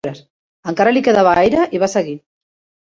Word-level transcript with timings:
Encara 0.71 0.95
li 0.95 1.03
quedava 1.09 1.37
aire 1.43 1.69
i 1.79 1.85
va 1.87 1.95
seguir. 1.97 2.19